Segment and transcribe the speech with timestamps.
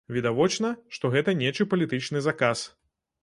[0.15, 2.67] Відавочна, што гэта нечы палітычны заказ.